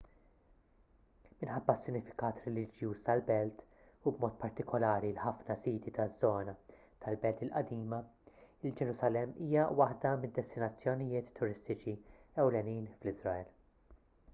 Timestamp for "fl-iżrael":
12.99-13.55